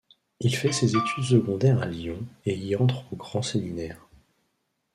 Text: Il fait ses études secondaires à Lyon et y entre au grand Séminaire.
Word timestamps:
Il 0.39 0.55
fait 0.55 0.71
ses 0.71 0.95
études 0.95 1.25
secondaires 1.25 1.79
à 1.79 1.85
Lyon 1.85 2.25
et 2.47 2.57
y 2.57 2.75
entre 2.75 3.03
au 3.13 3.15
grand 3.15 3.43
Séminaire. 3.43 4.07